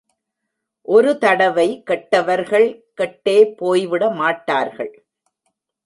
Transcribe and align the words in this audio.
ஒரு 0.87 1.11
தடவை 1.17 1.67
கெட்டவர்கள் 1.89 2.67
கெட்டே 2.97 3.37
போய்விட 3.57 4.09
மாட்டார்கள். 4.09 4.93